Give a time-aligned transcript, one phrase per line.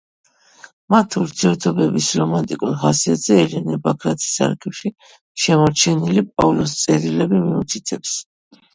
[0.93, 4.95] მათი ურთიერთობების რომანტიკულ ხასიათზე ელენე ბაქრაძის არქივში
[5.47, 8.21] შემორჩენილი პაოლოს წერილები მიუთითებს.